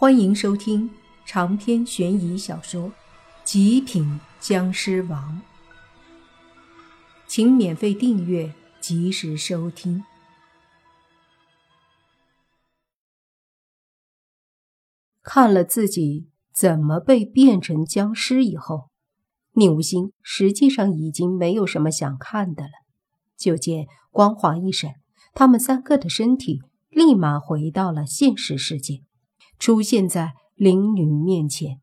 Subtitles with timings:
[0.00, 0.88] 欢迎收听
[1.26, 2.84] 长篇悬疑小说
[3.42, 5.42] 《极品僵尸王》，
[7.26, 10.04] 请免费订阅，及时收听。
[15.20, 18.90] 看了自己怎么被变成僵尸以后，
[19.54, 22.70] 宁无心实际上已经没有什么想看的了。
[23.36, 24.92] 就见光华一闪，
[25.34, 29.07] 他们三个的身体立马回到了现实世界。
[29.58, 31.80] 出现在灵女面前。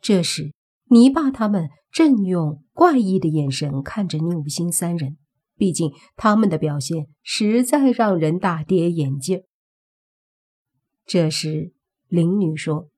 [0.00, 0.52] 这时，
[0.90, 5.16] 泥巴他们正用怪异的眼神看着宁无心三人，
[5.56, 9.42] 毕竟他们的表现实在让人大跌眼镜。
[11.04, 11.72] 这时，
[12.08, 12.88] 灵女说：“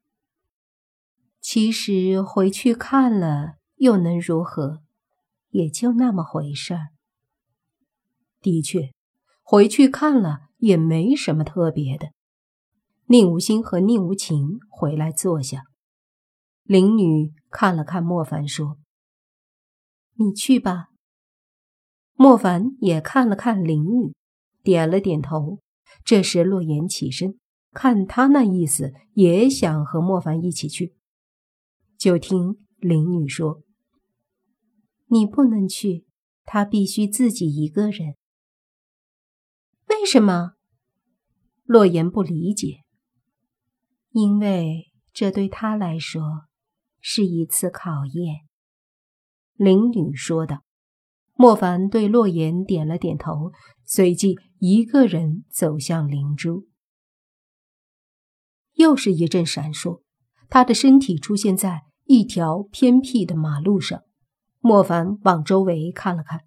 [1.41, 4.83] 其实回去看了又能如何？
[5.51, 6.89] 也就那么回事儿。
[8.43, 8.93] 的确，
[9.43, 12.11] 回去看了也没什么特别的。”
[13.11, 15.65] 宁无心和宁无情回来坐下，
[16.63, 18.77] 灵女看了看莫凡，说
[20.17, 20.89] ：“你去吧。”
[22.13, 24.13] 莫凡也看了看灵女，
[24.63, 25.61] 点了点头。
[26.05, 27.39] 这时洛言起身，
[27.73, 30.95] 看他那意思，也想和莫凡一起去。
[31.97, 33.63] 就听灵女说
[35.09, 36.05] ：“你不能去，
[36.45, 38.17] 他必须自己一个人。”
[39.89, 40.53] 为什么？
[41.65, 42.83] 洛言不理解。
[44.11, 46.23] 因为这对他来说
[47.01, 48.47] 是一次考验，
[49.55, 50.63] 灵女说道。
[51.35, 53.53] 莫凡对洛言点了点头，
[53.85, 56.67] 随即一个人走向灵珠。
[58.75, 60.03] 又是一阵闪烁，
[60.49, 64.03] 他的身体出现在一条偏僻的马路上。
[64.59, 66.41] 莫凡往周围看了看，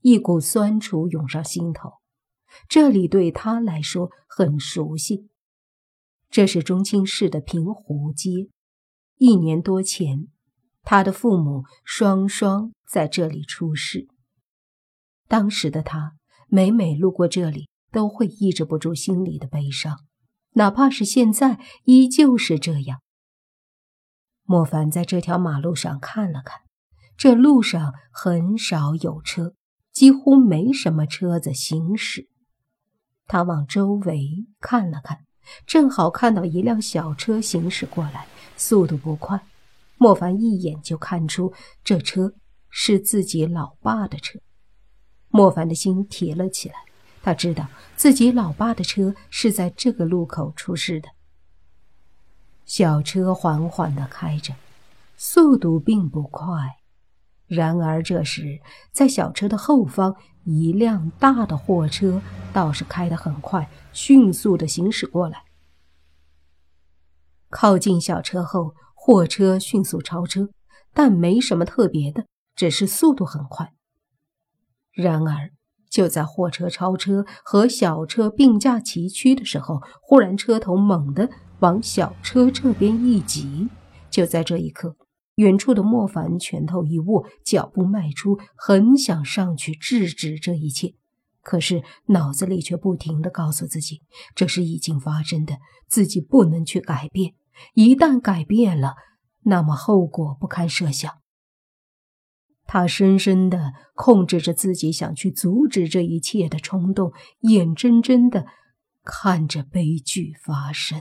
[0.00, 1.92] 一股酸楚涌上心头。
[2.68, 5.28] 这里对他来说很熟悉。
[6.30, 8.50] 这是中青市的平湖街，
[9.16, 10.28] 一年多前，
[10.82, 14.06] 他的父母双双在这里出事。
[15.26, 16.12] 当时的他
[16.48, 20.04] 每每路过这里，都会抑制不住心里的悲伤，
[20.52, 23.00] 哪怕是现在，依旧是这样。
[24.44, 26.60] 莫凡在这条马路上看了看，
[27.16, 29.54] 这路上很少有车，
[29.92, 32.28] 几乎没什么车子行驶。
[33.26, 35.27] 他往周围看了看。
[35.66, 38.26] 正好看到一辆小车行驶过来，
[38.56, 39.40] 速度不快。
[39.96, 42.32] 莫凡一眼就看出这车
[42.70, 44.38] 是自己老爸的车。
[45.28, 46.76] 莫凡的心提了起来，
[47.22, 47.66] 他知道
[47.96, 51.08] 自己老爸的车是在这个路口出事的。
[52.64, 54.54] 小车缓缓地开着，
[55.16, 56.54] 速度并不快。
[57.46, 58.60] 然而这时，
[58.92, 60.14] 在小车的后方，
[60.48, 62.22] 一辆大的货车
[62.54, 65.44] 倒是开得很快，迅速的行驶过来。
[67.50, 70.48] 靠近小车后，货车迅速超车，
[70.94, 72.24] 但没什么特别的，
[72.56, 73.74] 只是速度很快。
[74.92, 75.50] 然而，
[75.90, 81.28] 就在货车超车和小车并驾齐驱的时候，忽然车头猛地
[81.60, 83.68] 往小车这边一挤。
[84.10, 84.96] 就在这一刻。
[85.38, 90.96] 远处的莫凡拳头一握，脚步迈出，很想上去制止这一切，
[91.42, 94.02] 可是脑子里却不停地告诉自己，
[94.34, 97.34] 这是已经发生的，自己不能去改变。
[97.74, 98.96] 一旦改变了，
[99.42, 101.20] 那么后果不堪设想。
[102.64, 107.12] 他深深地控制着自己想去阻止这一切的冲动，
[107.42, 108.44] 眼睁睁地
[109.04, 111.00] 看着悲剧发生。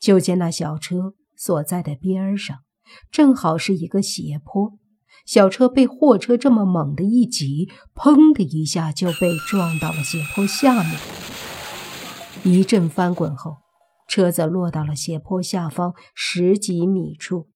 [0.00, 2.58] 就见那小车所在的边上。
[3.10, 4.78] 正好是一个斜坡，
[5.24, 10.98] 小车被货车这么猛的一挤，砰的一下就被撞到了斜坡下面。
[12.44, 13.58] 一阵翻滚后，
[14.08, 17.48] 车子落到了斜坡下方十几米处，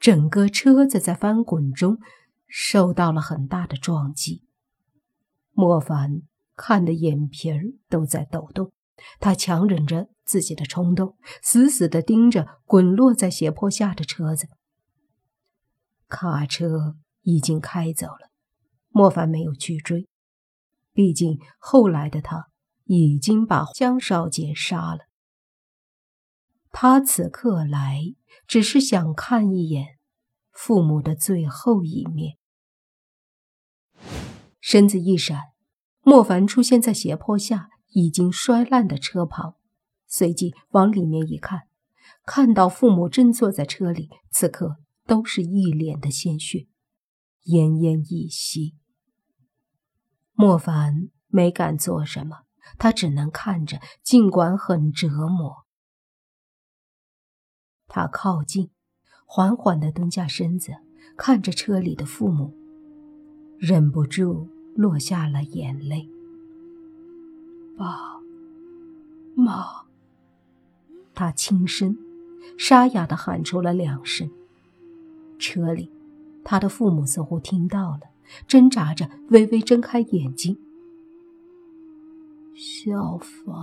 [0.00, 1.98] 整个车子在翻滚中
[2.48, 4.44] 受到了很大的撞击。
[5.52, 6.22] 莫凡
[6.56, 8.72] 看的眼皮儿都在抖动，
[9.20, 14.48] 他强忍着自己的冲动，死死地盯着滚落在斜坡下的车子。
[16.12, 18.30] 卡车已经开走了，
[18.90, 20.06] 莫凡没有去追，
[20.92, 22.48] 毕竟后来的他
[22.84, 25.06] 已经把江少杰杀了。
[26.70, 28.14] 他此刻来，
[28.46, 29.96] 只是想看一眼
[30.50, 32.36] 父母的最后一面。
[34.60, 35.40] 身子一闪，
[36.02, 39.56] 莫凡出现在斜坡下已经摔烂的车旁，
[40.06, 41.62] 随即往里面一看，
[42.26, 44.76] 看到父母正坐在车里，此刻。
[45.06, 46.68] 都是一脸的鲜血，
[47.46, 48.76] 奄奄一息。
[50.34, 52.44] 莫凡没敢做什么，
[52.78, 55.66] 他只能看着，尽管很折磨。
[57.86, 58.70] 他靠近，
[59.26, 60.72] 缓缓地蹲下身子，
[61.16, 62.54] 看着车里的父母，
[63.58, 66.08] 忍不住落下了眼泪。
[67.76, 68.20] 爸
[69.34, 69.86] 妈，
[71.14, 71.96] 他轻声、
[72.56, 74.30] 沙哑地喊出了两声。
[75.42, 75.90] 车里，
[76.44, 78.02] 他的父母似乎听到了，
[78.46, 80.56] 挣扎着微微睁开眼睛。
[82.54, 83.56] 小凡，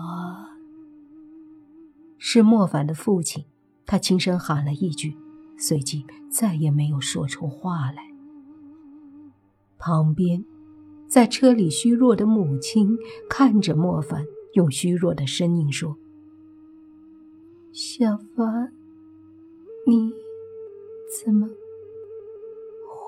[2.18, 3.46] 是莫凡的父亲。
[3.86, 5.16] 他轻声喊了一句，
[5.58, 8.04] 随即再也没有说出话来。
[9.80, 10.44] 旁边，
[11.08, 12.98] 在车里虚弱的母亲
[13.30, 15.98] 看着莫凡，用虚弱的声音说
[17.72, 18.74] ：“小凡，
[19.88, 20.12] 你
[21.24, 21.48] 怎么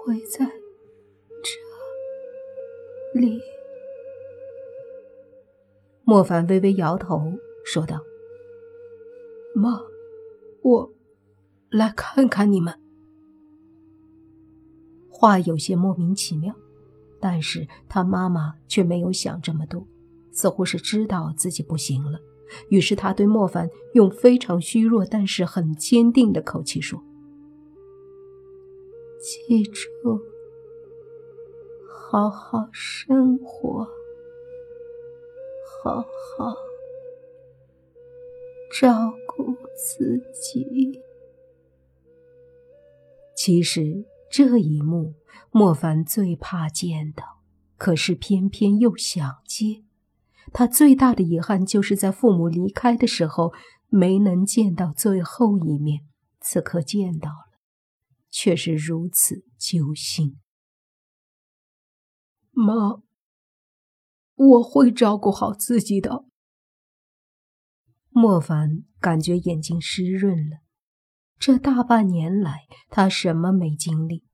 [0.06, 0.46] 会在
[1.44, 3.42] 这里？”
[6.04, 7.34] 莫凡微微摇头，
[7.64, 8.00] 说道
[9.56, 9.82] ：“妈。”
[10.64, 10.94] 我
[11.72, 12.80] 来看看你们。
[15.10, 16.54] 话有些莫名其妙，
[17.20, 19.88] 但是他妈妈却没有想这么多，
[20.32, 22.20] 似乎是知道自己不行了。
[22.70, 27.04] 于是他对莫凡用非常虚弱但是很坚定的口气说
[29.22, 30.20] ：“记住，
[31.88, 33.86] 好好生活，
[35.84, 36.56] 好好
[38.80, 41.02] 照顾。”自己。
[43.36, 45.16] 其实这一幕，
[45.50, 47.40] 莫凡最怕见到，
[47.78, 49.86] 可是偏偏又想见。
[50.54, 53.54] 他最大的遗憾，就是在父母离开的时候
[53.90, 56.02] 没能见到最后一面。
[56.40, 57.51] 此刻见到了，
[58.32, 60.40] 却是如此揪心。
[62.50, 63.04] 妈，
[64.34, 66.26] 我会照顾好自己的。
[68.10, 70.62] 莫凡感觉眼睛湿润了，
[71.38, 74.26] 这大半年来他什么没经历，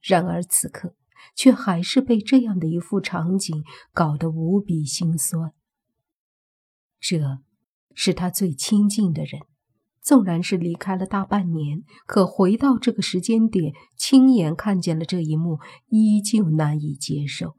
[0.00, 0.96] 然而此刻
[1.34, 5.54] 却还是被这样的一副场景搞得无比心酸。
[7.00, 7.42] 这
[7.94, 9.40] 是他最亲近的人，
[10.02, 17.54] 纵然是离开了大半年，可回到这个时间点，亲眼看见了这一幕，依旧难以接受。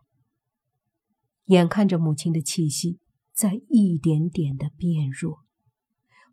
[1.46, 3.00] 眼看着母亲的气息
[3.34, 5.40] 在一点点的变弱。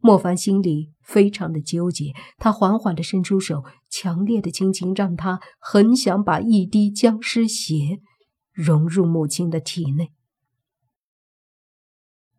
[0.03, 8.01] 莫凡心里非常的纠结，他缓缓的伸出手，强烈的亲情让他很想把一滴僵尸血
[8.51, 10.11] 融入母亲的体内。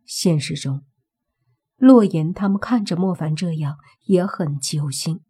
[0.05, 0.81] 现实中，
[1.81, 5.21] 洛言他们看着莫凡这样也很揪心，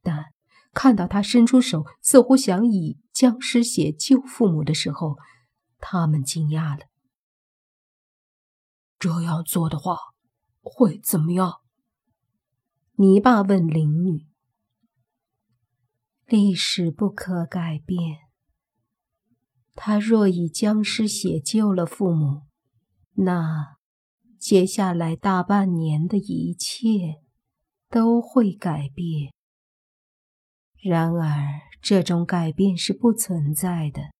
[0.00, 0.32] 但
[0.72, 5.16] 看到他伸出手，似乎想以僵尸血救父母的时候，
[5.78, 6.86] 他们惊讶了。
[8.98, 9.96] 这样做的话。
[10.64, 11.54] 会怎么样？
[12.94, 14.28] 泥巴问灵女。
[16.24, 18.18] 历史不可改变。
[19.74, 22.42] 他若以僵尸血救了父母，
[23.14, 23.78] 那
[24.42, 27.22] 接下来大半年的一切
[27.88, 29.32] 都会改变。
[30.80, 34.10] 然而，这种改变是不存在的。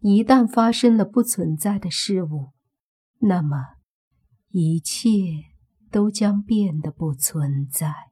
[0.00, 2.50] 一旦发生了不存在的事物，
[3.20, 3.76] 那么。
[4.50, 5.08] 一切
[5.90, 8.10] 都将变得不存在。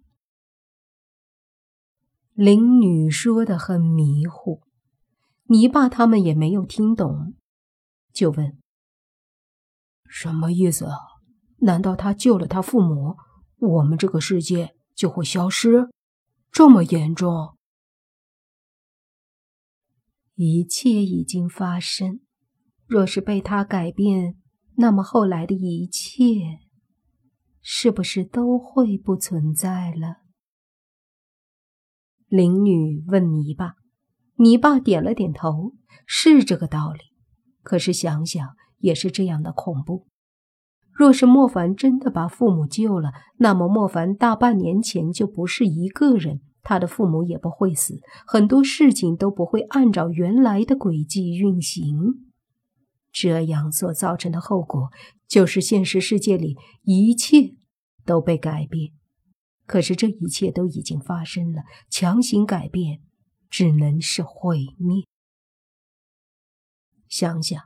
[2.33, 4.63] 灵女说的很迷糊，
[5.49, 7.35] 泥巴他们也没有听懂，
[8.11, 8.57] 就问
[10.09, 10.89] ：“什么意思？
[11.59, 13.17] 难道他救了他父母，
[13.59, 15.89] 我们这个世界就会消失？
[16.51, 17.57] 这么严重？
[20.35, 22.21] 一切已经发生，
[22.87, 24.37] 若是被他改变。”
[24.81, 26.61] 那么后来的一切，
[27.61, 30.19] 是不是都会不存在了？
[32.29, 33.75] 灵女问泥巴，
[34.37, 35.75] 泥巴点了点头，
[36.07, 37.01] 是这个道理。
[37.65, 40.07] 可是想想也是这样的恐怖。
[40.93, 52.27] 若是莫凡真的把父母救了，那么莫凡大半年前就不是一个人，他的父母也不会死，很多事情都不会按照原来的轨迹运行。
[53.13, 54.91] 这样所造成的后果，
[55.27, 57.55] 就是现实世界里一切
[58.05, 58.93] 都被改变。
[59.67, 63.01] 可是这一切都已经发生了，强行改变，
[63.49, 65.05] 只能是毁灭。
[67.09, 67.63] 想想，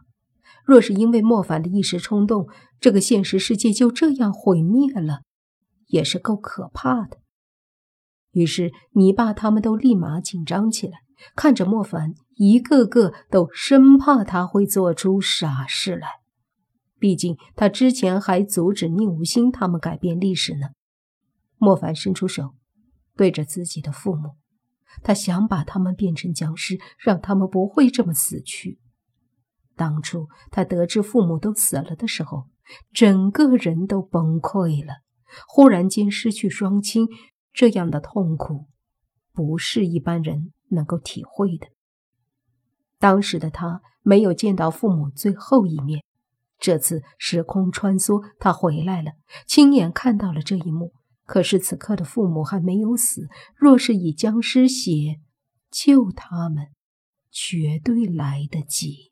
[0.65, 2.49] 若是因为莫凡的一时冲动，
[2.81, 5.23] 这个现实世界就这样毁灭了，
[5.87, 7.19] 也是够可怕的。
[8.33, 11.01] 于是，你爸他们都立马紧张起来。
[11.37, 16.09] 看着莫凡，一个个都生怕他会做出傻事来。
[16.99, 20.69] 毕竟他之前还阻止宁无心他们改变历史呢。
[21.59, 22.55] 莫凡伸出手，
[23.17, 24.37] 对着自己的父母，
[25.05, 28.81] 他想把他们变成僵尸，让他们不会这么死去。
[29.77, 32.49] 当初他得知父母都死了的时候，
[32.93, 34.97] 整个人都崩溃了。
[35.49, 37.07] 忽然间失去双亲，
[37.53, 38.67] 这样的痛苦，
[39.33, 41.69] 不是一般人能够体会的。
[42.99, 46.05] 当时的他没有见到父母最后一面，
[46.59, 49.13] 这次时空穿梭，他回来了，
[49.47, 50.93] 亲眼看到了这一幕。
[51.25, 55.21] 可是此刻的父母还没有死，若是以僵尸血
[55.71, 56.67] 救他们，
[57.31, 59.12] 绝对来得及。